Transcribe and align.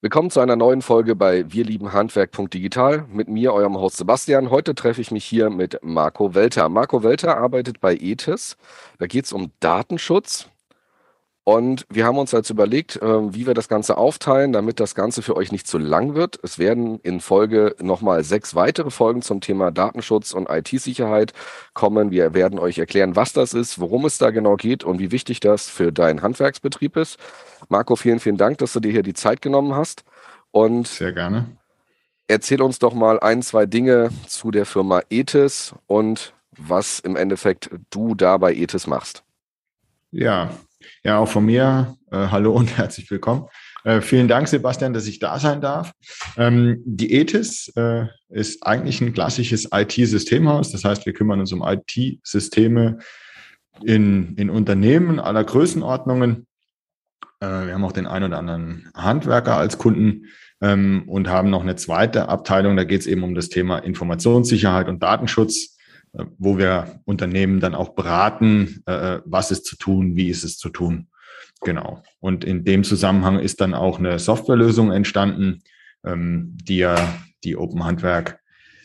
Willkommen 0.00 0.30
zu 0.30 0.38
einer 0.38 0.54
neuen 0.54 0.80
Folge 0.80 1.16
bei 1.16 1.50
Wir 1.50 1.64
lieben 1.64 1.92
Handwerk.digital 1.92 3.06
mit 3.08 3.26
mir, 3.26 3.52
eurem 3.52 3.76
Host 3.76 3.96
Sebastian. 3.96 4.48
Heute 4.48 4.76
treffe 4.76 5.00
ich 5.00 5.10
mich 5.10 5.24
hier 5.24 5.50
mit 5.50 5.80
Marco 5.82 6.36
Welter. 6.36 6.68
Marco 6.68 7.02
Welter 7.02 7.36
arbeitet 7.36 7.80
bei 7.80 7.96
ETIS. 7.96 8.56
Da 9.00 9.08
geht 9.08 9.24
es 9.24 9.32
um 9.32 9.50
Datenschutz. 9.58 10.48
Und 11.48 11.86
wir 11.88 12.04
haben 12.04 12.18
uns 12.18 12.32
jetzt 12.32 12.50
überlegt, 12.50 12.96
äh, 12.96 13.34
wie 13.34 13.46
wir 13.46 13.54
das 13.54 13.68
Ganze 13.68 13.96
aufteilen, 13.96 14.52
damit 14.52 14.80
das 14.80 14.94
Ganze 14.94 15.22
für 15.22 15.34
euch 15.34 15.50
nicht 15.50 15.66
zu 15.66 15.78
lang 15.78 16.14
wird. 16.14 16.38
Es 16.42 16.58
werden 16.58 17.00
in 17.00 17.22
Folge 17.22 17.74
nochmal 17.80 18.22
sechs 18.22 18.54
weitere 18.54 18.90
Folgen 18.90 19.22
zum 19.22 19.40
Thema 19.40 19.70
Datenschutz 19.70 20.34
und 20.34 20.50
IT-Sicherheit 20.50 21.32
kommen. 21.72 22.10
Wir 22.10 22.34
werden 22.34 22.58
euch 22.58 22.76
erklären, 22.76 23.16
was 23.16 23.32
das 23.32 23.54
ist, 23.54 23.80
worum 23.80 24.04
es 24.04 24.18
da 24.18 24.28
genau 24.28 24.56
geht 24.56 24.84
und 24.84 24.98
wie 24.98 25.10
wichtig 25.10 25.40
das 25.40 25.70
für 25.70 25.90
deinen 25.90 26.20
Handwerksbetrieb 26.20 26.98
ist. 26.98 27.18
Marco, 27.70 27.96
vielen, 27.96 28.20
vielen 28.20 28.36
Dank, 28.36 28.58
dass 28.58 28.74
du 28.74 28.80
dir 28.80 28.92
hier 28.92 29.02
die 29.02 29.14
Zeit 29.14 29.40
genommen 29.40 29.74
hast. 29.74 30.04
Und 30.50 30.86
Sehr 30.86 31.14
gerne. 31.14 31.46
Erzähl 32.26 32.60
uns 32.60 32.78
doch 32.78 32.92
mal 32.92 33.20
ein, 33.20 33.40
zwei 33.40 33.64
Dinge 33.64 34.10
zu 34.26 34.50
der 34.50 34.66
Firma 34.66 35.00
ETIS 35.08 35.74
und 35.86 36.34
was 36.50 37.00
im 37.00 37.16
Endeffekt 37.16 37.70
du 37.88 38.14
da 38.14 38.36
bei 38.36 38.52
ETIS 38.52 38.86
machst. 38.86 39.22
Ja, 40.10 40.50
ja, 41.04 41.18
auch 41.18 41.28
von 41.28 41.44
mir 41.44 41.96
äh, 42.10 42.28
hallo 42.28 42.52
und 42.52 42.76
herzlich 42.78 43.10
willkommen. 43.10 43.46
Äh, 43.84 44.00
vielen 44.00 44.28
Dank, 44.28 44.48
Sebastian, 44.48 44.92
dass 44.92 45.06
ich 45.06 45.18
da 45.18 45.38
sein 45.38 45.60
darf. 45.60 45.92
Ähm, 46.36 46.82
die 46.84 47.14
ETIS 47.14 47.72
äh, 47.76 48.06
ist 48.28 48.66
eigentlich 48.66 49.00
ein 49.00 49.12
klassisches 49.12 49.68
IT-Systemhaus. 49.72 50.72
Das 50.72 50.84
heißt, 50.84 51.06
wir 51.06 51.12
kümmern 51.12 51.40
uns 51.40 51.52
um 51.52 51.62
IT-Systeme 51.62 52.98
in, 53.84 54.34
in 54.36 54.50
Unternehmen 54.50 55.20
aller 55.20 55.44
Größenordnungen. 55.44 56.46
Äh, 57.40 57.46
wir 57.46 57.74
haben 57.74 57.84
auch 57.84 57.92
den 57.92 58.06
einen 58.06 58.26
oder 58.26 58.38
anderen 58.38 58.90
Handwerker 58.94 59.56
als 59.56 59.78
Kunden 59.78 60.26
ähm, 60.60 61.04
und 61.06 61.28
haben 61.28 61.50
noch 61.50 61.62
eine 61.62 61.76
zweite 61.76 62.28
Abteilung. 62.28 62.76
Da 62.76 62.84
geht 62.84 63.02
es 63.02 63.06
eben 63.06 63.22
um 63.22 63.34
das 63.34 63.48
Thema 63.48 63.78
Informationssicherheit 63.78 64.88
und 64.88 65.02
Datenschutz 65.02 65.77
wo 66.12 66.58
wir 66.58 67.00
Unternehmen 67.04 67.60
dann 67.60 67.74
auch 67.74 67.90
beraten, 67.90 68.82
äh, 68.86 69.20
was 69.24 69.50
ist 69.50 69.66
zu 69.66 69.76
tun, 69.76 70.16
wie 70.16 70.28
ist 70.28 70.44
es 70.44 70.56
zu 70.58 70.68
tun. 70.68 71.08
Genau. 71.60 72.02
Und 72.20 72.44
in 72.44 72.64
dem 72.64 72.84
Zusammenhang 72.84 73.38
ist 73.38 73.60
dann 73.60 73.74
auch 73.74 73.98
eine 73.98 74.18
Softwarelösung 74.18 74.92
entstanden, 74.92 75.62
ähm, 76.04 76.56
die 76.62 76.78
ja 76.78 76.96
die 77.44 77.56
Open 77.56 77.84
Handwerk 77.84 78.40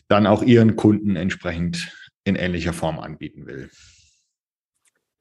dann 0.07 0.27
auch 0.27 0.43
ihren 0.43 0.75
Kunden 0.75 1.15
entsprechend 1.15 1.91
in 2.23 2.35
ähnlicher 2.35 2.73
Form 2.73 2.99
anbieten 2.99 3.45
will. 3.45 3.69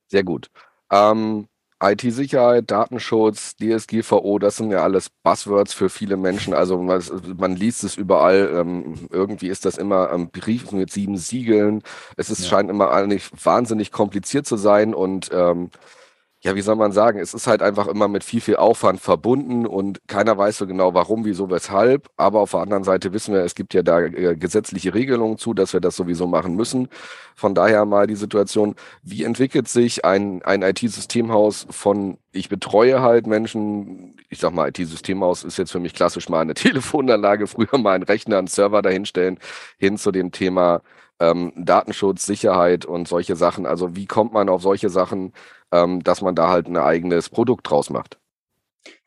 Sehr 0.09 0.25
gut. 0.25 0.49
Ähm, 0.91 1.49
IT-Sicherheit, 1.83 2.71
Datenschutz, 2.71 3.57
DSGVO, 3.57 4.39
das 4.39 4.57
sind 4.57 4.71
ja 4.71 4.83
alles 4.83 5.11
Buzzwords 5.23 5.75
für 5.75 5.89
viele 5.89 6.17
Menschen. 6.17 6.55
Also 6.55 6.79
man, 6.79 7.03
man 7.37 7.57
liest 7.57 7.85
es 7.85 7.97
überall. 7.97 8.51
Ähm, 8.55 9.09
irgendwie 9.11 9.49
ist 9.49 9.65
das 9.65 9.79
immer 9.79 10.11
ähm, 10.13 10.31
Brief 10.31 10.71
mit 10.73 10.93
sieben 10.93 11.17
Siegeln. 11.17 11.83
Es 12.17 12.31
ist, 12.31 12.43
ja. 12.43 12.49
scheint 12.49 12.71
immer 12.71 12.93
eigentlich 12.93 13.31
wahnsinnig 13.45 13.91
kompliziert 13.91 14.47
zu 14.47 14.57
sein 14.57 14.95
und 14.95 15.31
ähm, 15.33 15.71
ja, 16.45 16.57
wie 16.57 16.61
soll 16.61 16.75
man 16.75 16.91
sagen, 16.91 17.21
es 17.21 17.35
ist 17.35 17.47
halt 17.47 17.63
einfach 17.63 17.87
immer 17.87 18.09
mit 18.09 18.25
viel, 18.25 18.41
viel 18.41 18.57
Aufwand 18.57 19.01
verbunden 19.01 19.65
und 19.65 20.01
keiner 20.09 20.37
weiß 20.37 20.59
so 20.59 20.67
genau 20.67 20.93
warum, 20.93 21.25
wieso, 21.25 21.49
weshalb. 21.51 22.09
Aber 22.17 22.41
auf 22.41 22.51
der 22.51 22.61
anderen 22.61 22.83
Seite 22.83 23.13
wissen 23.13 23.33
wir, 23.33 23.43
es 23.43 23.55
gibt 23.55 23.75
ja 23.75 23.83
da 23.85 24.01
äh, 24.01 24.37
gesetzliche 24.37 24.93
Regelungen 24.93 25.39
zu, 25.39 25.55
dass 25.55 25.73
wir 25.73 25.79
das 25.81 25.95
sowieso 25.95 26.27
machen 26.27 26.57
müssen. 26.57 26.89
Von 27.37 27.55
daher 27.55 27.85
mal 27.85 28.09
die 28.09 28.17
Situation, 28.17 28.75
wie 29.05 29.23
entwickelt 29.23 29.69
sich 29.69 30.05
ein, 30.05 30.43
ein 30.43 30.63
IT-Systemhaus 30.63 31.69
von, 31.71 32.19
ich 32.33 32.49
betreue 32.49 33.01
halt 33.03 33.29
Menschen, 33.29 34.17
ich 34.29 34.41
sag 34.41 34.53
mal, 34.53 34.69
IT-Systemhaus 34.69 35.45
ist 35.45 35.59
jetzt 35.59 35.71
für 35.71 35.81
mich 35.81 35.95
klassisch 35.95 36.29
mal 36.29 36.41
eine 36.41 36.55
Telefonanlage, 36.55 37.47
früher 37.47 37.79
mal 37.79 37.95
ein 37.95 38.03
Rechner, 38.03 38.39
einen 38.39 38.49
Server 38.49 38.83
dahinstellen, 38.83 39.39
hin 39.79 39.97
zu 39.97 40.11
dem 40.11 40.33
Thema 40.33 40.83
ähm, 41.21 41.53
Datenschutz, 41.57 42.27
Sicherheit 42.27 42.85
und 42.85 43.09
solche 43.09 43.37
Sachen. 43.37 43.67
Also 43.67 43.97
wie 43.97 44.07
kommt 44.07 44.33
man 44.33 44.49
auf 44.49 44.63
solche 44.63 44.91
Sachen? 44.91 45.33
ähm, 45.73 46.03
dass 46.05 46.23
man 46.23 46.35
da 46.35 46.51
halt 46.51 46.69
ein 46.69 46.77
eigenes 46.77 47.31
Produkt 47.31 47.69
draus 47.69 47.91
macht. 47.91 48.19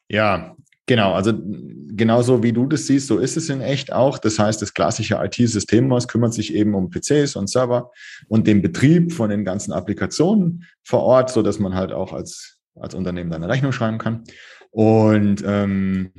Ja, 0.09 0.55
Genau, 0.87 1.13
also 1.13 1.33
genauso 1.33 2.43
wie 2.43 2.53
du 2.53 2.67
das 2.67 2.85
siehst, 2.85 3.07
so 3.07 3.17
ist 3.17 3.37
es 3.37 3.49
in 3.49 3.59
echt 3.59 3.91
auch. 3.91 4.19
Das 4.19 4.37
heißt, 4.37 4.61
das 4.61 4.71
klassische 4.71 5.15
IT-Systemhaus 5.15 6.07
kümmert 6.07 6.35
sich 6.35 6.53
eben 6.53 6.75
um 6.75 6.91
PCs 6.91 7.35
und 7.37 7.49
Server 7.49 7.89
und 8.27 8.45
den 8.45 8.61
Betrieb 8.61 9.11
von 9.11 9.31
den 9.31 9.43
ganzen 9.43 9.73
Applikationen 9.73 10.63
vor 10.83 11.01
Ort, 11.01 11.31
so 11.31 11.41
dass 11.41 11.57
man 11.57 11.73
halt 11.73 11.91
auch 11.91 12.13
als, 12.13 12.59
als 12.75 12.93
Unternehmen 12.93 13.33
eine 13.33 13.49
Rechnung 13.49 13.71
schreiben 13.71 13.97
kann. 13.97 14.25
Und 14.69 15.43
ähm, 15.43 16.11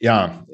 ja, 0.00 0.46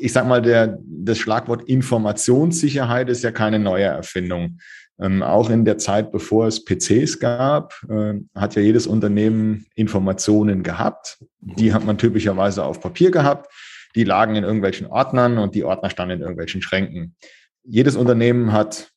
ich 0.00 0.12
sag 0.12 0.26
mal, 0.26 0.42
der, 0.42 0.78
das 0.84 1.18
Schlagwort 1.18 1.66
Informationssicherheit 1.68 3.08
ist 3.08 3.24
ja 3.24 3.32
keine 3.32 3.58
neue 3.58 3.84
Erfindung. 3.84 4.58
Ähm, 5.00 5.22
auch 5.22 5.50
in 5.50 5.64
der 5.64 5.78
Zeit, 5.78 6.12
bevor 6.12 6.46
es 6.46 6.64
PCs 6.64 7.18
gab, 7.18 7.74
äh, 7.88 8.14
hat 8.34 8.54
ja 8.54 8.62
jedes 8.62 8.86
Unternehmen 8.86 9.66
Informationen 9.74 10.62
gehabt. 10.62 11.18
Die 11.40 11.72
hat 11.72 11.84
man 11.84 11.98
typischerweise 11.98 12.62
auf 12.62 12.80
Papier 12.80 13.10
gehabt. 13.10 13.52
Die 13.96 14.04
lagen 14.04 14.36
in 14.36 14.44
irgendwelchen 14.44 14.86
Ordnern 14.86 15.38
und 15.38 15.54
die 15.54 15.64
Ordner 15.64 15.90
standen 15.90 16.16
in 16.16 16.20
irgendwelchen 16.20 16.62
Schränken. 16.62 17.16
Jedes 17.64 17.96
Unternehmen 17.96 18.52
hat 18.52 18.92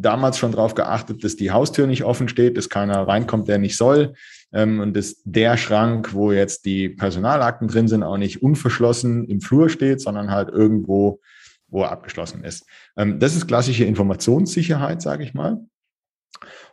damals 0.00 0.38
schon 0.38 0.52
darauf 0.52 0.74
geachtet, 0.74 1.24
dass 1.24 1.36
die 1.36 1.50
Haustür 1.50 1.86
nicht 1.86 2.04
offen 2.04 2.28
steht, 2.28 2.56
dass 2.56 2.68
keiner 2.68 3.06
reinkommt, 3.08 3.48
der 3.48 3.58
nicht 3.58 3.76
soll. 3.76 4.14
Ähm, 4.52 4.80
und 4.80 4.96
dass 4.96 5.22
der 5.24 5.56
Schrank, 5.56 6.14
wo 6.14 6.32
jetzt 6.32 6.64
die 6.64 6.88
Personalakten 6.88 7.68
drin 7.68 7.88
sind, 7.88 8.02
auch 8.02 8.18
nicht 8.18 8.42
unverschlossen 8.42 9.24
im 9.26 9.40
Flur 9.40 9.68
steht, 9.68 10.00
sondern 10.00 10.30
halt 10.30 10.48
irgendwo 10.48 11.20
wo 11.68 11.82
er 11.82 11.90
abgeschlossen 11.90 12.44
ist. 12.44 12.64
Ähm, 12.96 13.18
das 13.18 13.34
ist 13.34 13.46
klassische 13.46 13.84
Informationssicherheit, 13.84 15.02
sage 15.02 15.24
ich 15.24 15.34
mal. 15.34 15.66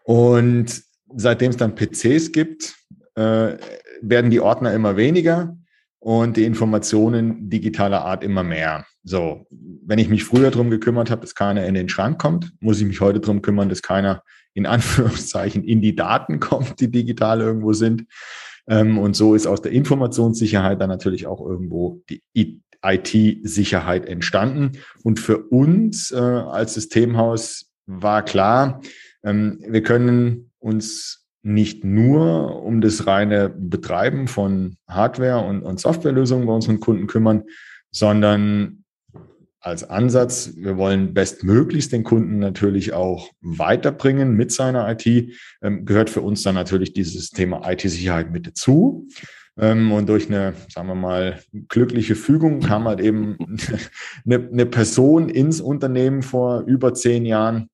Und 0.03 0.83
seitdem 1.15 1.51
es 1.51 1.57
dann 1.57 1.75
PCs 1.75 2.31
gibt, 2.31 2.75
äh, 3.15 3.57
werden 4.01 4.31
die 4.31 4.39
Ordner 4.39 4.73
immer 4.73 4.97
weniger 4.97 5.57
und 6.03 6.35
die 6.35 6.43
Informationen 6.43 7.49
digitaler 7.49 8.03
Art 8.03 8.25
immer 8.25 8.43
mehr. 8.43 8.85
So, 9.05 9.47
wenn 9.49 9.99
ich 9.99 10.09
mich 10.09 10.25
früher 10.25 10.51
darum 10.51 10.69
gekümmert 10.69 11.09
habe, 11.09 11.21
dass 11.21 11.33
keiner 11.33 11.65
in 11.65 11.75
den 11.75 11.87
Schrank 11.87 12.19
kommt, 12.19 12.51
muss 12.59 12.81
ich 12.81 12.85
mich 12.85 12.99
heute 12.99 13.21
darum 13.21 13.41
kümmern, 13.41 13.69
dass 13.69 13.81
keiner 13.81 14.21
in 14.53 14.65
Anführungszeichen 14.65 15.63
in 15.63 15.81
die 15.81 15.95
Daten 15.95 16.41
kommt, 16.41 16.81
die 16.81 16.91
digital 16.91 17.39
irgendwo 17.39 17.71
sind. 17.71 18.05
Ähm, 18.67 18.97
und 18.97 19.15
so 19.15 19.33
ist 19.33 19.47
aus 19.47 19.61
der 19.61 19.71
Informationssicherheit 19.71 20.81
dann 20.81 20.89
natürlich 20.89 21.25
auch 21.25 21.39
irgendwo 21.39 22.01
die 22.09 22.21
IT-Sicherheit 22.83 24.05
entstanden. 24.05 24.73
Und 25.03 25.21
für 25.21 25.37
uns 25.37 26.11
äh, 26.11 26.17
als 26.17 26.73
Systemhaus 26.73 27.71
war 27.85 28.25
klar, 28.25 28.81
ähm, 29.23 29.63
wir 29.65 29.83
können 29.83 30.51
uns 30.59 31.22
nicht 31.43 31.83
nur 31.83 32.63
um 32.63 32.81
das 32.81 33.05
reine 33.05 33.49
Betreiben 33.49 34.27
von 34.27 34.77
Hardware 34.87 35.45
und, 35.45 35.61
und 35.61 35.79
Softwarelösungen 35.79 36.47
bei 36.47 36.53
unseren 36.53 36.79
Kunden 36.79 37.07
kümmern, 37.07 37.43
sondern 37.91 38.83
als 39.59 39.89
Ansatz, 39.89 40.53
wir 40.57 40.77
wollen 40.77 41.13
bestmöglichst 41.13 41.91
den 41.93 42.03
Kunden 42.03 42.39
natürlich 42.39 42.93
auch 42.93 43.29
weiterbringen 43.41 44.35
mit 44.35 44.51
seiner 44.51 44.89
IT, 44.91 45.33
ähm, 45.61 45.85
gehört 45.85 46.09
für 46.09 46.21
uns 46.21 46.43
dann 46.43 46.55
natürlich 46.55 46.93
dieses 46.93 47.29
Thema 47.29 47.69
IT-Sicherheit 47.69 48.31
mit 48.31 48.45
dazu. 48.45 49.07
Ähm, 49.57 49.91
und 49.91 50.09
durch 50.09 50.27
eine, 50.27 50.53
sagen 50.67 50.87
wir 50.87 50.95
mal, 50.95 51.39
glückliche 51.69 52.15
Fügung 52.15 52.59
kam 52.59 52.85
halt 52.85 52.99
eben 52.99 53.37
eine, 54.25 54.49
eine 54.51 54.65
Person 54.65 55.29
ins 55.29 55.61
Unternehmen 55.61 56.23
vor 56.23 56.63
über 56.65 56.93
zehn 56.93 57.25
Jahren, 57.25 57.69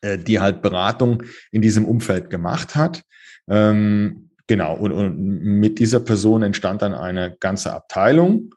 äh, 0.00 0.18
die 0.18 0.40
halt 0.40 0.62
Beratung 0.62 1.22
in 1.50 1.62
diesem 1.62 1.84
Umfeld 1.84 2.30
gemacht 2.30 2.76
hat. 2.76 3.02
Ähm, 3.48 4.30
genau, 4.46 4.76
und, 4.76 4.92
und 4.92 5.18
mit 5.18 5.78
dieser 5.78 6.00
Person 6.00 6.42
entstand 6.42 6.82
dann 6.82 6.94
eine 6.94 7.36
ganze 7.38 7.72
Abteilung 7.72 8.54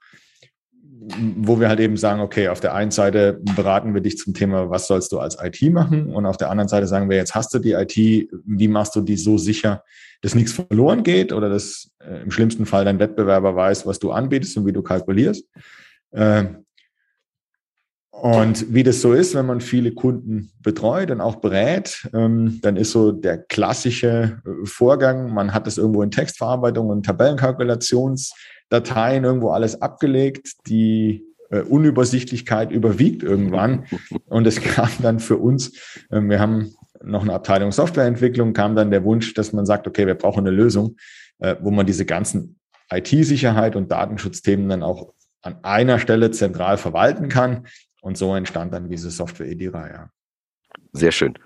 wo 1.38 1.60
wir 1.60 1.68
halt 1.68 1.80
eben 1.80 1.98
sagen, 1.98 2.22
okay, 2.22 2.48
auf 2.48 2.60
der 2.60 2.74
einen 2.74 2.92
Seite 2.92 3.40
beraten 3.56 3.94
wir 3.94 4.02
dich 4.02 4.18
zum 4.18 4.34
Thema, 4.34 4.70
was 4.70 4.88
sollst 4.88 5.12
du 5.12 5.20
als 5.20 5.38
IT 5.42 5.62
machen? 5.72 6.08
Und 6.08 6.26
auf 6.26 6.38
der 6.38 6.50
anderen 6.50 6.68
Seite 6.68 6.88
sagen 6.88 7.10
wir, 7.10 7.18
jetzt 7.18 7.36
hast 7.36 7.54
du 7.54 7.60
die 7.60 7.74
IT, 7.74 7.96
wie 8.46 8.68
machst 8.68 8.96
du 8.96 9.02
die 9.02 9.18
so 9.18 9.38
sicher, 9.38 9.84
dass 10.22 10.36
nichts 10.36 10.54
verloren 10.54 11.04
geht 11.04 11.34
oder 11.34 11.50
dass 11.50 11.92
äh, 12.00 12.22
im 12.22 12.32
schlimmsten 12.32 12.66
Fall 12.66 12.86
dein 12.86 13.00
Wettbewerber 13.00 13.56
weiß, 13.56 13.86
was 13.86 14.00
du 14.00 14.12
anbietest 14.12 14.56
und 14.58 14.66
wie 14.66 14.72
du 14.72 14.82
kalkulierst. 14.82 15.46
Äh, 16.12 16.46
und 18.14 18.72
wie 18.72 18.84
das 18.84 19.02
so 19.02 19.12
ist, 19.14 19.34
wenn 19.34 19.48
man 19.48 19.60
viele 19.60 19.92
Kunden 19.92 20.52
betreut 20.62 21.10
und 21.10 21.20
auch 21.20 21.38
berät, 21.38 22.08
ähm, 22.14 22.60
dann 22.62 22.78
ist 22.78 22.92
so 22.92 23.12
der 23.12 23.40
klassische 23.40 24.40
äh, 24.46 24.66
Vorgang, 24.66 25.34
man 25.34 25.52
hat 25.54 25.66
das 25.66 25.80
irgendwo 25.80 26.04
in 26.04 26.12
Textverarbeitung 26.12 26.90
und 26.90 27.08
Tabellenkalkulationsdateien 27.08 29.24
irgendwo 29.24 29.50
alles 29.50 29.82
abgelegt, 29.82 30.52
die 30.68 31.26
äh, 31.50 31.62
Unübersichtlichkeit 31.62 32.72
überwiegt 32.72 33.24
irgendwann. 33.24 33.86
Und 34.28 34.46
es 34.46 34.62
kam 34.62 34.90
dann 35.02 35.20
für 35.20 35.38
uns, 35.38 35.76
äh, 36.12 36.22
wir 36.22 36.40
haben 36.40 36.76
noch 37.04 37.24
eine 37.24 37.34
Abteilung 37.34 37.72
Softwareentwicklung, 37.72 38.54
kam 38.54 38.76
dann 38.76 38.92
der 38.92 39.04
Wunsch, 39.04 39.34
dass 39.34 39.54
man 39.54 39.66
sagt, 39.66 39.88
okay, 39.88 40.06
wir 40.06 40.16
brauchen 40.16 40.46
eine 40.48 40.56
Lösung, 40.56 40.98
äh, 41.40 41.56
wo 41.62 41.72
man 41.72 41.88
diese 41.88 42.06
ganzen 42.06 42.60
IT-Sicherheit 42.92 43.76
und 43.76 43.92
Datenschutzthemen 43.92 44.70
dann 44.70 44.84
auch 44.84 45.14
an 45.42 45.64
einer 45.64 45.98
Stelle 45.98 46.30
zentral 46.30 46.78
verwalten 46.78 47.28
kann. 47.28 47.66
Und 48.04 48.18
so 48.18 48.36
entstand 48.36 48.74
dann 48.74 48.90
diese 48.90 49.10
Software 49.10 49.48
Edira, 49.48 49.88
ja. 49.88 50.10
Sehr 50.92 51.14
schön. 51.14 51.40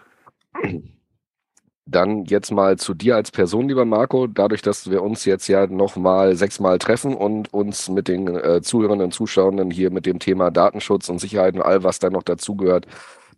Dann 1.86 2.25
jetzt 2.25 2.51
mal 2.51 2.77
zu 2.77 2.95
dir 2.95 3.15
als 3.15 3.30
Person, 3.30 3.68
lieber 3.68 3.86
Marco. 3.86 4.25
Dadurch, 4.25 4.63
dass 4.63 4.89
wir 4.89 5.04
uns 5.04 5.24
jetzt 5.25 5.48
ja 5.48 5.68
nochmal 5.68 6.36
sechsmal 6.36 6.80
treffen 6.80 7.13
und 7.13 7.54
uns 7.54 7.89
mit 7.89 8.07
den 8.07 8.27
äh, 8.27 8.62
Zuhörern 8.63 9.01
und 9.01 9.13
Zuschauern 9.13 9.69
hier 9.69 9.92
mit 9.92 10.07
dem 10.07 10.18
Thema 10.18 10.50
Datenschutz 10.50 11.09
und 11.09 11.19
Sicherheit 11.19 11.54
und 11.54 11.62
all, 11.62 11.83
was 11.83 12.00
da 12.00 12.09
noch 12.09 12.24
dazugehört, 12.24 12.88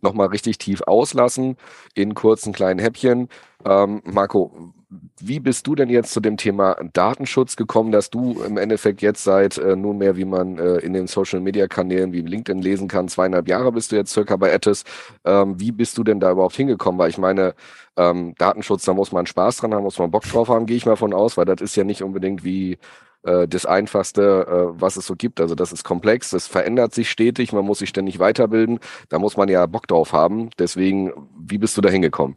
nochmal 0.02 0.28
richtig 0.28 0.58
tief 0.58 0.82
auslassen 0.82 1.56
in 1.94 2.14
kurzen 2.14 2.52
kleinen 2.52 2.80
Häppchen. 2.80 3.28
Ähm, 3.64 4.02
Marco, 4.04 4.72
wie 5.20 5.38
bist 5.38 5.66
du 5.66 5.74
denn 5.74 5.88
jetzt 5.88 6.12
zu 6.12 6.20
dem 6.20 6.36
Thema 6.36 6.76
Datenschutz 6.92 7.54
gekommen, 7.54 7.92
dass 7.92 8.10
du 8.10 8.42
im 8.42 8.56
Endeffekt 8.56 9.02
jetzt 9.02 9.22
seit 9.22 9.56
äh, 9.58 9.76
nunmehr, 9.76 10.16
wie 10.16 10.24
man 10.24 10.58
äh, 10.58 10.78
in 10.78 10.94
den 10.94 11.06
Social 11.06 11.40
Media 11.40 11.68
Kanälen 11.68 12.12
wie 12.12 12.22
LinkedIn 12.22 12.60
lesen 12.60 12.88
kann, 12.88 13.08
zweieinhalb 13.08 13.46
Jahre 13.46 13.70
bist 13.70 13.92
du 13.92 13.96
jetzt 13.96 14.12
circa 14.12 14.36
bei 14.36 14.50
Etis. 14.50 14.84
Ähm, 15.24 15.60
wie 15.60 15.70
bist 15.70 15.96
du 15.96 16.04
denn 16.04 16.18
da 16.18 16.32
überhaupt 16.32 16.56
hingekommen? 16.56 16.98
Weil 16.98 17.10
ich 17.10 17.18
meine, 17.18 17.54
ähm, 17.96 18.34
Datenschutz, 18.38 18.84
da 18.84 18.94
muss 18.94 19.12
man 19.12 19.26
Spaß 19.26 19.58
dran 19.58 19.74
haben, 19.74 19.84
muss 19.84 19.98
man 19.98 20.10
Bock 20.10 20.24
drauf 20.24 20.48
haben, 20.48 20.66
gehe 20.66 20.76
ich 20.76 20.86
mal 20.86 20.96
von 20.96 21.14
aus, 21.14 21.36
weil 21.36 21.44
das 21.44 21.60
ist 21.60 21.76
ja 21.76 21.84
nicht 21.84 22.02
unbedingt 22.02 22.42
wie 22.42 22.78
äh, 23.22 23.46
das 23.46 23.66
Einfachste, 23.66 24.22
äh, 24.22 24.80
was 24.80 24.96
es 24.96 25.06
so 25.06 25.14
gibt. 25.14 25.40
Also 25.40 25.54
das 25.54 25.72
ist 25.72 25.84
komplex, 25.84 26.30
das 26.30 26.46
verändert 26.46 26.94
sich 26.94 27.10
stetig, 27.10 27.52
man 27.52 27.64
muss 27.64 27.80
sich 27.80 27.88
ständig 27.88 28.18
weiterbilden. 28.18 28.78
Da 29.08 29.18
muss 29.18 29.36
man 29.36 29.48
ja 29.48 29.66
Bock 29.66 29.86
drauf 29.86 30.12
haben. 30.12 30.50
Deswegen, 30.58 31.12
wie 31.38 31.58
bist 31.58 31.76
du 31.76 31.80
da 31.80 31.90
hingekommen? 31.90 32.36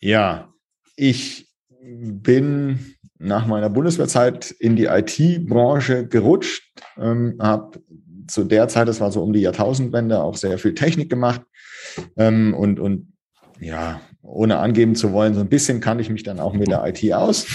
Ja, 0.00 0.52
ich 0.96 1.48
bin 1.80 2.94
nach 3.18 3.46
meiner 3.46 3.70
Bundeswehrzeit 3.70 4.50
in 4.50 4.76
die 4.76 4.86
IT-Branche 4.86 6.06
gerutscht, 6.06 6.82
ähm, 6.98 7.36
habe 7.40 7.82
zu 8.26 8.44
der 8.44 8.68
Zeit, 8.68 8.88
das 8.88 9.00
war 9.00 9.12
so 9.12 9.22
um 9.22 9.32
die 9.32 9.40
Jahrtausendwende, 9.40 10.20
auch 10.20 10.36
sehr 10.36 10.58
viel 10.58 10.74
Technik 10.74 11.10
gemacht 11.10 11.42
ähm, 12.16 12.54
und, 12.54 12.80
und 12.80 13.12
ja, 13.60 14.00
ohne 14.24 14.58
angeben 14.58 14.94
zu 14.94 15.12
wollen, 15.12 15.34
so 15.34 15.40
ein 15.40 15.48
bisschen 15.48 15.80
kannte 15.80 16.02
ich 16.02 16.10
mich 16.10 16.22
dann 16.22 16.40
auch 16.40 16.54
mit 16.54 16.68
der 16.68 16.84
IT 16.86 17.12
aus. 17.12 17.46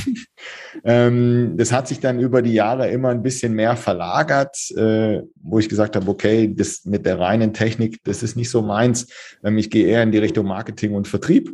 ähm, 0.83 1.56
das 1.57 1.71
hat 1.71 1.88
sich 1.88 2.00
dann 2.00 2.19
über 2.19 2.42
die 2.42 2.54
Jahre 2.54 2.89
immer 2.89 3.10
ein 3.10 3.24
bisschen 3.24 3.54
mehr 3.54 3.75
verlagert, 3.75 4.56
äh, 4.77 5.24
wo 5.42 5.60
ich 5.60 5.68
gesagt 5.68 5.95
habe, 5.95 6.10
okay, 6.10 6.54
das 6.54 6.86
mit 6.86 7.06
der 7.06 7.19
reinen 7.19 7.54
Technik, 7.54 8.00
das 8.04 8.24
ist 8.24 8.36
nicht 8.36 8.50
so 8.51 8.62
meins. 8.62 9.07
Ähm, 9.44 9.57
ich 9.57 9.69
gehe 9.69 9.88
eher 9.88 10.04
in 10.04 10.12
die 10.12 10.19
Richtung 10.19 10.45
Marketing 10.45 10.94
und 10.94 11.07
Vertrieb. 11.07 11.51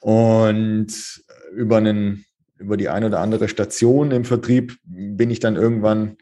Und 0.00 1.22
über 1.54 1.76
einen, 1.76 2.24
über 2.58 2.76
die 2.76 2.88
eine 2.88 3.06
oder 3.06 3.20
andere 3.20 3.48
Station 3.48 4.10
im 4.10 4.24
Vertrieb 4.24 4.76
bin 4.82 5.30
ich 5.30 5.40
dann 5.40 5.56
irgendwann 5.56 6.16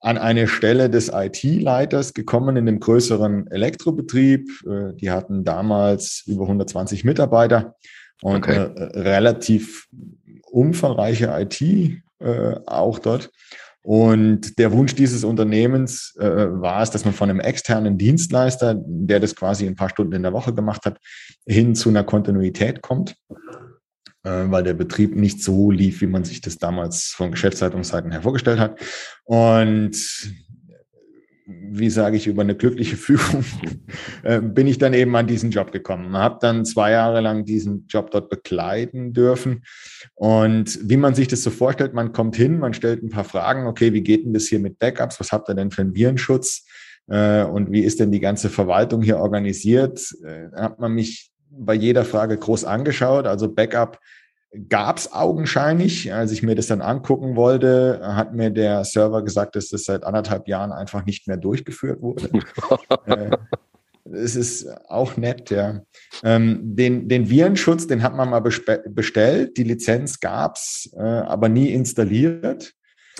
an 0.00 0.18
eine 0.18 0.46
Stelle 0.46 0.90
des 0.90 1.10
IT-Leiters 1.12 2.14
gekommen 2.14 2.56
in 2.56 2.68
einem 2.68 2.80
größeren 2.80 3.48
Elektrobetrieb. 3.50 4.48
Äh, 4.66 4.94
die 4.94 5.10
hatten 5.10 5.44
damals 5.44 6.22
über 6.26 6.42
120 6.42 7.04
Mitarbeiter 7.04 7.76
und 8.22 8.36
okay. 8.36 8.56
eine 8.56 8.94
relativ 8.94 9.88
umfangreiche 10.50 11.32
IT 11.38 11.60
äh, 12.20 12.56
auch 12.66 12.98
dort. 12.98 13.30
Und 13.86 14.58
der 14.58 14.72
Wunsch 14.72 14.96
dieses 14.96 15.22
Unternehmens 15.22 16.16
äh, 16.18 16.26
war 16.26 16.82
es, 16.82 16.90
dass 16.90 17.04
man 17.04 17.14
von 17.14 17.30
einem 17.30 17.38
externen 17.38 17.96
Dienstleister, 17.96 18.74
der 18.84 19.20
das 19.20 19.36
quasi 19.36 19.64
ein 19.64 19.76
paar 19.76 19.90
Stunden 19.90 20.14
in 20.14 20.24
der 20.24 20.32
Woche 20.32 20.52
gemacht 20.52 20.84
hat, 20.86 20.98
hin 21.46 21.76
zu 21.76 21.90
einer 21.90 22.02
Kontinuität 22.02 22.82
kommt, 22.82 23.14
äh, 23.30 23.34
weil 24.28 24.62
der 24.62 24.74
Betrieb 24.74 25.14
nicht 25.14 25.42
so 25.42 25.70
lief, 25.70 26.00
wie 26.00 26.06
man 26.06 26.24
sich 26.24 26.40
das 26.40 26.58
damals 26.58 27.14
von 27.16 27.30
Geschäftsleitungsseiten 27.30 28.10
her 28.10 28.22
vorgestellt 28.22 28.58
hat. 28.58 28.80
Und 29.24 29.96
wie 31.46 31.90
sage 31.90 32.16
ich, 32.16 32.26
über 32.26 32.42
eine 32.42 32.56
glückliche 32.56 32.96
Fügung 32.96 33.44
äh, 34.22 34.40
bin 34.40 34.66
ich 34.66 34.78
dann 34.78 34.94
eben 34.94 35.14
an 35.14 35.26
diesen 35.26 35.50
Job 35.50 35.72
gekommen. 35.72 36.16
Habe 36.16 36.38
dann 36.40 36.64
zwei 36.64 36.90
Jahre 36.90 37.20
lang 37.20 37.44
diesen 37.44 37.86
Job 37.86 38.10
dort 38.10 38.30
begleiten 38.30 39.12
dürfen. 39.12 39.62
Und 40.14 40.78
wie 40.82 40.96
man 40.96 41.14
sich 41.14 41.28
das 41.28 41.42
so 41.42 41.50
vorstellt, 41.50 41.94
man 41.94 42.12
kommt 42.12 42.36
hin, 42.36 42.58
man 42.58 42.74
stellt 42.74 43.02
ein 43.02 43.10
paar 43.10 43.24
Fragen, 43.24 43.66
okay, 43.66 43.92
wie 43.92 44.02
geht 44.02 44.24
denn 44.24 44.32
das 44.32 44.46
hier 44.46 44.58
mit 44.58 44.78
Backups? 44.78 45.20
Was 45.20 45.32
habt 45.32 45.48
ihr 45.48 45.54
denn 45.54 45.70
für 45.70 45.82
einen 45.82 45.94
Virenschutz? 45.94 46.66
Äh, 47.08 47.44
und 47.44 47.70
wie 47.70 47.82
ist 47.82 48.00
denn 48.00 48.10
die 48.10 48.20
ganze 48.20 48.48
Verwaltung 48.48 49.02
hier 49.02 49.18
organisiert? 49.18 50.00
Äh, 50.24 50.48
hat 50.56 50.80
man 50.80 50.92
mich 50.92 51.30
bei 51.58 51.74
jeder 51.74 52.04
Frage 52.04 52.36
groß 52.36 52.64
angeschaut. 52.64 53.26
Also 53.26 53.52
Backup 53.52 53.98
gab 54.68 54.98
es 54.98 55.12
augenscheinlich. 55.12 56.12
Als 56.12 56.32
ich 56.32 56.42
mir 56.42 56.54
das 56.54 56.66
dann 56.66 56.80
angucken 56.80 57.36
wollte, 57.36 58.00
hat 58.02 58.34
mir 58.34 58.50
der 58.50 58.84
Server 58.84 59.22
gesagt, 59.22 59.56
dass 59.56 59.68
das 59.68 59.84
seit 59.84 60.04
anderthalb 60.04 60.48
Jahren 60.48 60.72
einfach 60.72 61.04
nicht 61.04 61.26
mehr 61.28 61.36
durchgeführt 61.36 62.00
wurde. 62.00 62.30
äh, 63.06 63.36
es 64.12 64.36
ist 64.36 64.68
auch 64.88 65.16
nett, 65.16 65.50
ja. 65.50 65.82
Ähm, 66.22 66.60
den, 66.76 67.08
den 67.08 67.28
Virenschutz, 67.28 67.86
den 67.86 68.02
hat 68.02 68.14
man 68.14 68.30
mal 68.30 68.40
bestellt, 68.40 69.56
die 69.56 69.64
Lizenz 69.64 70.20
gab's, 70.20 70.90
äh, 70.96 71.02
aber 71.02 71.48
nie 71.48 71.70
installiert. 71.70 72.72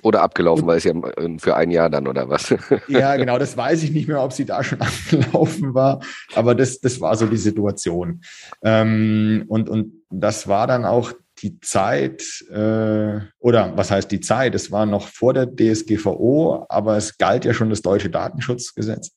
Oder 0.02 0.22
abgelaufen, 0.22 0.66
weil 0.66 0.78
es 0.78 0.84
ja 0.84 0.92
für 1.38 1.56
ein 1.56 1.70
Jahr 1.70 1.88
dann 1.88 2.06
oder 2.06 2.28
was? 2.28 2.54
ja, 2.88 3.16
genau, 3.16 3.38
das 3.38 3.56
weiß 3.56 3.82
ich 3.82 3.92
nicht 3.92 4.08
mehr, 4.08 4.22
ob 4.22 4.32
sie 4.32 4.44
da 4.44 4.62
schon 4.62 4.80
abgelaufen 4.82 5.74
war, 5.74 6.00
aber 6.34 6.54
das, 6.54 6.80
das 6.80 7.00
war 7.00 7.16
so 7.16 7.26
die 7.26 7.36
Situation. 7.36 8.20
Ähm, 8.62 9.44
und, 9.48 9.68
und 9.68 10.04
das 10.10 10.48
war 10.48 10.66
dann 10.66 10.84
auch 10.84 11.12
die 11.42 11.60
Zeit, 11.60 12.22
äh, 12.50 13.20
oder 13.38 13.76
was 13.76 13.90
heißt 13.90 14.10
die 14.10 14.20
Zeit? 14.20 14.54
Es 14.54 14.70
war 14.72 14.86
noch 14.86 15.08
vor 15.08 15.34
der 15.34 15.46
DSGVO, 15.46 16.66
aber 16.68 16.96
es 16.96 17.18
galt 17.18 17.44
ja 17.44 17.52
schon 17.52 17.70
das 17.70 17.82
deutsche 17.82 18.10
Datenschutzgesetz. 18.10 19.14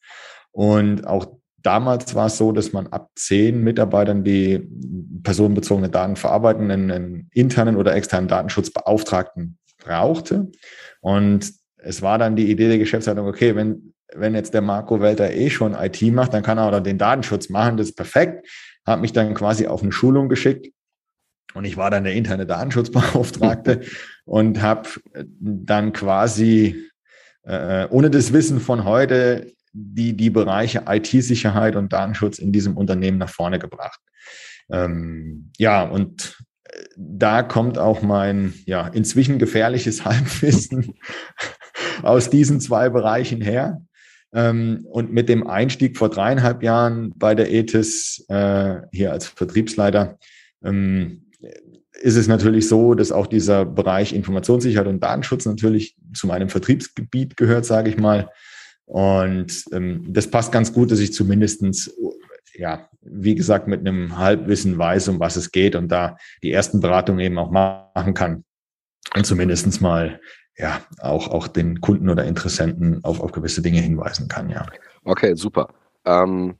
Und 0.52 1.08
auch 1.08 1.28
damals 1.64 2.16
war 2.16 2.28
es 2.28 2.38
so, 2.38 2.52
dass 2.52 2.74
man 2.74 2.88
ab 2.88 3.10
zehn 3.16 3.64
Mitarbeitern, 3.64 4.24
die 4.24 4.68
personenbezogene 5.24 5.90
Daten 5.90 6.16
verarbeiten, 6.16 6.72
einen, 6.72 6.92
einen 6.92 7.30
internen 7.34 7.78
oder 7.78 7.96
externen 7.96 8.28
Datenschutzbeauftragten 8.28 9.59
brauchte. 9.80 10.52
Und 11.02 11.52
es 11.78 12.02
war 12.02 12.18
dann 12.18 12.36
die 12.36 12.52
Idee 12.52 12.68
der 12.68 12.78
Geschäftsleitung, 12.78 13.28
okay, 13.28 13.56
wenn, 13.56 13.94
wenn 14.14 14.36
jetzt 14.36 14.54
der 14.54 14.62
Marco 14.62 15.02
Welter 15.02 15.34
eh 15.34 15.50
schon 15.50 15.74
IT 15.74 16.02
macht, 16.14 16.34
dann 16.34 16.44
kann 16.44 16.58
er 16.58 16.66
auch 16.72 16.80
den 16.80 16.98
Datenschutz 16.98 17.50
machen, 17.50 17.78
das 17.78 17.90
ist 17.90 17.96
perfekt. 17.96 18.48
Hat 18.86 19.02
mich 19.02 19.14
dann 19.14 19.34
quasi 19.34 19.68
auf 19.68 19.81
eine 19.81 19.92
Schulung 19.92 20.30
geschickt 20.30 20.72
und 21.54 21.66
ich 21.66 21.78
war 21.78 21.90
dann 21.90 22.04
der 22.04 22.14
interne 22.14 22.46
Datenschutzbeauftragte 22.46 23.81
und 24.26 24.62
habe 24.62 24.90
dann 25.40 25.94
quasi 25.94 26.90
äh, 27.44 27.88
ohne 27.90 28.10
das 28.10 28.34
Wissen 28.34 28.60
von 28.60 28.84
heute 28.84 29.52
die, 29.72 30.15
die 30.15 30.30
Bereiche 30.30 30.84
IT-Sicherheit 30.88 31.75
und 31.75 31.94
Datenschutz 31.94 32.39
in 32.39 32.51
diesem 32.51 32.77
Unternehmen 32.77 33.18
nach 33.18 33.30
vorne 33.30 33.60
gebracht. 33.60 34.00
Ähm, 34.72 35.51
ja, 35.58 35.84
und 35.84 36.38
da 36.98 37.44
kommt 37.44 37.78
auch 37.78 38.02
mein 38.02 38.54
ja, 38.66 38.88
inzwischen 38.88 39.40
gefährliches 39.40 40.06
Halbwissen 40.06 40.96
aus 42.04 42.30
diesen 42.30 42.60
zwei 42.60 42.90
Bereichen 42.90 43.42
her. 43.42 43.82
Ähm, 44.32 44.86
und 44.92 45.12
mit 45.12 45.28
dem 45.28 45.48
Einstieg 45.48 45.98
vor 45.98 46.10
dreieinhalb 46.10 46.62
Jahren 46.62 47.14
bei 47.16 47.34
der 47.34 47.52
ETIS 47.52 48.26
äh, 48.30 48.82
hier 48.92 49.12
als 49.12 49.28
Vertriebsleiter 49.28 50.20
ähm, 50.64 51.26
ist 52.02 52.16
es 52.16 52.28
natürlich 52.28 52.68
so, 52.68 52.94
dass 52.94 53.12
auch 53.12 53.28
dieser 53.28 53.66
Bereich 53.66 54.14
Informationssicherheit 54.14 54.88
und 54.88 55.02
Datenschutz 55.02 55.46
natürlich 55.46 55.98
zu 56.14 56.28
meinem 56.28 56.50
Vertriebsgebiet 56.50 57.38
gehört, 57.38 57.66
sage 57.66 57.90
ich 57.90 57.98
mal. 57.98 58.30
Und 58.86 59.66
ähm, 59.72 60.06
das 60.10 60.30
passt 60.30 60.52
ganz 60.52 60.74
gut, 60.74 60.92
dass 60.92 61.00
ich 61.00 61.14
zumindestens 61.14 61.94
ja, 62.60 62.89
wie 63.01 63.36
gesagt, 63.36 63.68
mit 63.68 63.80
einem 63.80 64.18
Halbwissen 64.18 64.78
weiß, 64.78 65.08
um 65.08 65.20
was 65.20 65.38
es 65.38 65.51
geht 65.51 65.75
und 65.75 65.88
da 65.88 66.18
die 66.44 66.51
ersten 66.51 66.82
Beratungen 66.82 67.22
eben 67.22 67.38
auch 67.38 67.50
machen 67.51 68.13
kann. 68.13 68.44
Und 69.16 69.25
zumindestens 69.25 69.80
mal 69.80 70.20
ja 70.58 70.82
auch, 71.00 71.30
auch 71.30 71.48
den 71.48 71.80
Kunden 71.80 72.10
oder 72.10 72.25
Interessenten 72.25 73.01
auf, 73.04 73.22
auf 73.22 73.32
gewisse 73.32 73.62
Dinge 73.62 73.80
hinweisen 73.80 74.28
kann, 74.28 74.50
ja. 74.50 74.66
Okay, 75.06 75.36
super. 75.36 75.70
Ähm, 76.04 76.56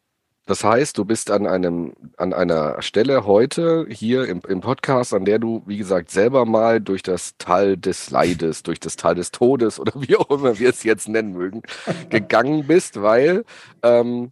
das 0.46 0.64
heißt, 0.64 0.98
du 0.98 1.04
bist 1.04 1.30
an 1.32 1.46
einem, 1.46 1.94
an 2.16 2.34
einer 2.34 2.82
Stelle 2.82 3.26
heute 3.26 3.86
hier 3.90 4.26
im, 4.28 4.42
im 4.48 4.62
Podcast, 4.62 5.14
an 5.14 5.26
der 5.26 5.38
du, 5.38 5.64
wie 5.66 5.78
gesagt, 5.78 6.10
selber 6.10 6.46
mal 6.46 6.80
durch 6.80 7.04
das 7.04 7.36
Tal 7.38 7.76
des 7.76 8.10
Leides, 8.10 8.64
durch 8.64 8.80
das 8.80 8.96
Tal 8.96 9.16
des 9.16 9.32
Todes 9.32 9.82
oder 9.82 9.92
wie 9.96 10.16
auch 10.16 10.30
immer 10.30 10.58
wir 10.60 10.70
es 10.70 10.84
jetzt 10.84 11.10
nennen 11.10 11.34
mögen, 11.34 11.62
gegangen 12.10 12.66
bist, 12.66 13.02
weil 13.02 13.44
ähm, 13.84 14.32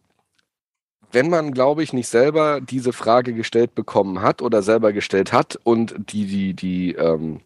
wenn 1.12 1.30
man, 1.30 1.52
glaube 1.52 1.84
ich, 1.84 1.94
nicht 1.94 2.08
selber 2.08 2.62
diese 2.62 2.94
Frage 2.94 3.34
gestellt 3.34 3.76
bekommen 3.76 4.22
hat 4.22 4.42
oder 4.42 4.62
selber 4.62 4.94
gestellt 4.94 5.34
hat 5.34 5.58
und 5.64 5.96
die, 6.12 6.26
die, 6.26 6.54
die, 6.54 6.94
ähm, 6.94 7.42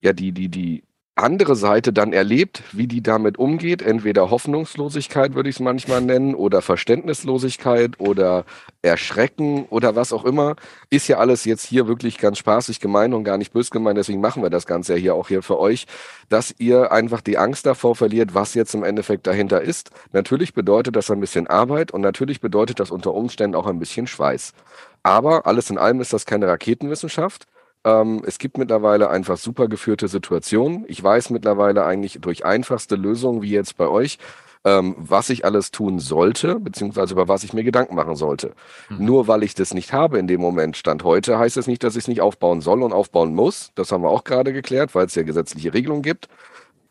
ja, 0.00 0.12
die, 0.12 0.32
die, 0.32 0.48
die 0.48 0.84
andere 1.14 1.56
Seite 1.56 1.92
dann 1.92 2.12
erlebt, 2.12 2.62
wie 2.72 2.86
die 2.86 3.02
damit 3.02 3.38
umgeht. 3.38 3.82
Entweder 3.82 4.30
Hoffnungslosigkeit 4.30 5.34
würde 5.34 5.50
ich 5.50 5.56
es 5.56 5.60
manchmal 5.60 6.00
nennen 6.00 6.34
oder 6.34 6.62
Verständnislosigkeit 6.62 8.00
oder 8.00 8.44
Erschrecken 8.80 9.66
oder 9.66 9.94
was 9.94 10.12
auch 10.12 10.24
immer. 10.24 10.56
Ist 10.88 11.08
ja 11.08 11.18
alles 11.18 11.44
jetzt 11.44 11.66
hier 11.66 11.86
wirklich 11.86 12.16
ganz 12.18 12.38
spaßig 12.38 12.80
gemeint 12.80 13.12
und 13.12 13.24
gar 13.24 13.36
nicht 13.36 13.52
bös 13.52 13.70
gemeint. 13.70 13.98
Deswegen 13.98 14.22
machen 14.22 14.42
wir 14.42 14.50
das 14.50 14.66
Ganze 14.66 14.94
ja 14.94 14.98
hier 14.98 15.14
auch 15.14 15.28
hier 15.28 15.42
für 15.42 15.58
euch, 15.58 15.86
dass 16.30 16.54
ihr 16.58 16.92
einfach 16.92 17.20
die 17.20 17.36
Angst 17.36 17.66
davor 17.66 17.94
verliert, 17.94 18.34
was 18.34 18.54
jetzt 18.54 18.74
im 18.74 18.82
Endeffekt 18.82 19.26
dahinter 19.26 19.60
ist. 19.60 19.90
Natürlich 20.12 20.54
bedeutet 20.54 20.96
das 20.96 21.10
ein 21.10 21.20
bisschen 21.20 21.46
Arbeit 21.46 21.92
und 21.92 22.00
natürlich 22.00 22.40
bedeutet 22.40 22.80
das 22.80 22.90
unter 22.90 23.12
Umständen 23.12 23.54
auch 23.54 23.66
ein 23.66 23.78
bisschen 23.78 24.06
Schweiß. 24.06 24.54
Aber 25.02 25.46
alles 25.46 25.68
in 25.68 25.78
allem 25.78 26.00
ist 26.00 26.12
das 26.12 26.26
keine 26.26 26.48
Raketenwissenschaft. 26.48 27.46
Ähm, 27.84 28.22
es 28.26 28.38
gibt 28.38 28.58
mittlerweile 28.58 29.10
einfach 29.10 29.36
super 29.36 29.68
geführte 29.68 30.08
Situationen. 30.08 30.84
Ich 30.88 31.02
weiß 31.02 31.30
mittlerweile 31.30 31.84
eigentlich 31.84 32.18
durch 32.20 32.44
einfachste 32.44 32.96
Lösungen, 32.96 33.42
wie 33.42 33.50
jetzt 33.50 33.76
bei 33.76 33.88
euch, 33.88 34.18
ähm, 34.64 34.94
was 34.98 35.30
ich 35.30 35.44
alles 35.44 35.72
tun 35.72 35.98
sollte, 35.98 36.60
beziehungsweise 36.60 37.14
über 37.14 37.26
was 37.26 37.42
ich 37.42 37.52
mir 37.52 37.64
Gedanken 37.64 37.96
machen 37.96 38.14
sollte. 38.14 38.54
Mhm. 38.88 39.04
Nur 39.04 39.28
weil 39.28 39.42
ich 39.42 39.54
das 39.54 39.74
nicht 39.74 39.92
habe 39.92 40.18
in 40.18 40.28
dem 40.28 40.40
Moment, 40.40 40.76
Stand 40.76 41.02
heute, 41.02 41.38
heißt 41.38 41.56
es 41.56 41.64
das 41.64 41.66
nicht, 41.66 41.82
dass 41.82 41.96
ich 41.96 42.04
es 42.04 42.08
nicht 42.08 42.20
aufbauen 42.20 42.60
soll 42.60 42.82
und 42.82 42.92
aufbauen 42.92 43.34
muss. 43.34 43.72
Das 43.74 43.90
haben 43.90 44.02
wir 44.02 44.10
auch 44.10 44.24
gerade 44.24 44.52
geklärt, 44.52 44.94
weil 44.94 45.06
es 45.06 45.14
ja 45.14 45.22
gesetzliche 45.24 45.74
Regelungen 45.74 46.02
gibt. 46.02 46.28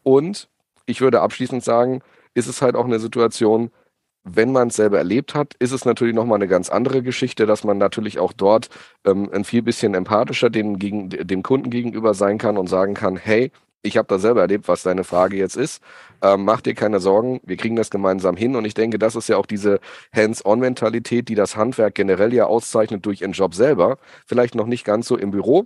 Und 0.03 0.49
ich 0.85 0.99
würde 0.99 1.21
abschließend 1.21 1.63
sagen, 1.63 2.01
ist 2.33 2.47
es 2.47 2.61
halt 2.61 2.75
auch 2.75 2.85
eine 2.85 2.99
Situation, 2.99 3.71
wenn 4.23 4.51
man 4.51 4.67
es 4.67 4.75
selber 4.75 4.97
erlebt 4.97 5.35
hat, 5.35 5.55
ist 5.55 5.71
es 5.71 5.85
natürlich 5.85 6.15
nochmal 6.15 6.37
eine 6.37 6.47
ganz 6.47 6.69
andere 6.69 7.01
Geschichte, 7.01 7.45
dass 7.45 7.63
man 7.63 7.77
natürlich 7.77 8.19
auch 8.19 8.33
dort 8.33 8.69
ähm, 9.05 9.29
ein 9.33 9.43
viel 9.45 9.61
bisschen 9.61 9.93
empathischer 9.95 10.49
dem, 10.49 10.77
gegen, 10.79 11.09
dem 11.09 11.43
Kunden 11.43 11.69
gegenüber 11.69 12.13
sein 12.13 12.37
kann 12.37 12.57
und 12.57 12.67
sagen 12.67 12.93
kann, 12.93 13.17
hey, 13.17 13.51
ich 13.83 13.97
habe 13.97 14.07
da 14.07 14.19
selber 14.19 14.41
erlebt, 14.41 14.67
was 14.67 14.83
deine 14.83 15.03
Frage 15.03 15.37
jetzt 15.37 15.57
ist. 15.57 15.81
Ähm, 16.21 16.45
mach 16.45 16.61
dir 16.61 16.75
keine 16.75 16.99
Sorgen, 16.99 17.41
wir 17.43 17.57
kriegen 17.57 17.75
das 17.75 17.89
gemeinsam 17.89 18.37
hin. 18.37 18.55
Und 18.55 18.65
ich 18.65 18.75
denke, 18.75 18.99
das 18.99 19.15
ist 19.15 19.27
ja 19.27 19.37
auch 19.37 19.47
diese 19.47 19.79
Hands-on-Mentalität, 20.15 21.27
die 21.29 21.35
das 21.35 21.55
Handwerk 21.55 21.95
generell 21.95 22.33
ja 22.33 22.45
auszeichnet 22.45 23.05
durch 23.05 23.21
ihren 23.21 23.31
Job 23.31 23.55
selber. 23.55 23.97
Vielleicht 24.27 24.53
noch 24.53 24.67
nicht 24.67 24.85
ganz 24.85 25.07
so 25.07 25.17
im 25.17 25.31
Büro, 25.31 25.65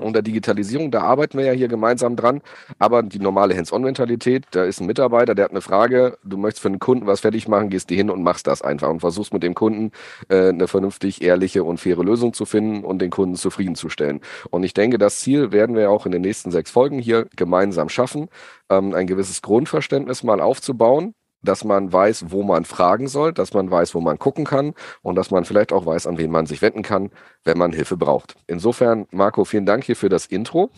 und 0.00 0.12
der 0.12 0.22
Digitalisierung, 0.22 0.90
da 0.90 1.02
arbeiten 1.02 1.38
wir 1.38 1.46
ja 1.46 1.52
hier 1.52 1.68
gemeinsam 1.68 2.16
dran. 2.16 2.42
Aber 2.78 3.02
die 3.02 3.18
normale 3.18 3.56
Hands-on-Mentalität, 3.56 4.44
da 4.50 4.64
ist 4.64 4.80
ein 4.80 4.86
Mitarbeiter, 4.86 5.34
der 5.34 5.46
hat 5.46 5.52
eine 5.52 5.60
Frage, 5.60 6.18
du 6.24 6.36
möchtest 6.36 6.62
für 6.62 6.68
einen 6.68 6.78
Kunden 6.78 7.06
was 7.06 7.20
fertig 7.20 7.48
machen, 7.48 7.70
gehst 7.70 7.90
du 7.90 7.94
hin 7.94 8.10
und 8.10 8.22
machst 8.22 8.46
das 8.46 8.62
einfach 8.62 8.88
und 8.88 9.00
versuchst 9.00 9.32
mit 9.32 9.42
dem 9.42 9.54
Kunden 9.54 9.92
äh, 10.28 10.48
eine 10.48 10.68
vernünftig, 10.68 11.22
ehrliche 11.22 11.64
und 11.64 11.78
faire 11.78 12.02
Lösung 12.04 12.32
zu 12.32 12.44
finden 12.44 12.84
und 12.84 13.00
den 13.00 13.10
Kunden 13.10 13.36
zufriedenzustellen. 13.36 14.20
Und 14.50 14.64
ich 14.64 14.74
denke, 14.74 14.98
das 14.98 15.20
Ziel 15.20 15.52
werden 15.52 15.76
wir 15.76 15.90
auch 15.90 16.06
in 16.06 16.12
den 16.12 16.22
nächsten 16.22 16.50
sechs 16.50 16.70
Folgen 16.70 16.98
hier 16.98 17.26
gemeinsam 17.36 17.88
schaffen, 17.88 18.28
ähm, 18.70 18.94
ein 18.94 19.06
gewisses 19.06 19.42
Grundverständnis 19.42 20.22
mal 20.22 20.40
aufzubauen 20.40 21.14
dass 21.42 21.64
man 21.64 21.92
weiß, 21.92 22.26
wo 22.30 22.42
man 22.42 22.64
fragen 22.64 23.08
soll, 23.08 23.32
dass 23.32 23.54
man 23.54 23.70
weiß, 23.70 23.94
wo 23.94 24.00
man 24.00 24.18
gucken 24.18 24.44
kann 24.44 24.74
und 25.02 25.16
dass 25.16 25.30
man 25.30 25.44
vielleicht 25.44 25.72
auch 25.72 25.86
weiß, 25.86 26.06
an 26.06 26.18
wen 26.18 26.30
man 26.30 26.46
sich 26.46 26.62
wenden 26.62 26.82
kann, 26.82 27.10
wenn 27.44 27.58
man 27.58 27.72
Hilfe 27.72 27.96
braucht. 27.96 28.36
Insofern, 28.46 29.06
Marco, 29.10 29.44
vielen 29.44 29.66
Dank 29.66 29.84
hier 29.84 29.96
für 29.96 30.08
das 30.08 30.26
Intro. 30.26 30.70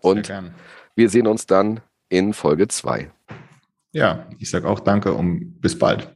Und 0.00 0.32
wir 0.94 1.10
sehen 1.10 1.26
uns 1.26 1.46
dann 1.46 1.80
in 2.08 2.32
Folge 2.32 2.68
2. 2.68 3.10
Ja, 3.92 4.26
ich 4.38 4.50
sage 4.50 4.68
auch 4.68 4.80
danke 4.80 5.12
und 5.12 5.60
bis 5.60 5.78
bald. 5.78 6.14